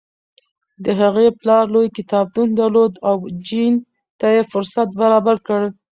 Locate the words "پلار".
1.39-1.63